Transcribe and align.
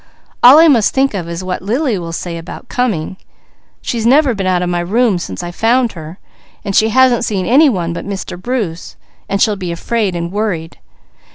All 0.41 0.57
I 0.57 0.67
must 0.67 0.95
think 0.95 1.13
of 1.13 1.29
is 1.29 1.43
what 1.43 1.61
Lily 1.61 1.99
will 1.99 2.11
say 2.11 2.39
about 2.39 2.69
coming. 2.69 3.17
She's 3.83 4.03
never 4.03 4.33
been 4.33 4.47
out 4.47 4.63
of 4.63 4.69
my 4.69 4.79
room 4.79 5.19
since 5.19 5.43
I 5.43 5.51
found 5.51 5.91
her, 5.91 6.17
and 6.65 6.75
she 6.75 6.89
hasn't 6.89 7.23
seen 7.23 7.45
any 7.45 7.69
one 7.69 7.93
but 7.93 8.03
Mr. 8.07 8.35
Bruce, 8.41 8.95
so 9.29 9.37
she'll 9.37 9.55
be 9.55 9.71
afraid, 9.71 10.15
and 10.15 10.31
worried. 10.31 10.79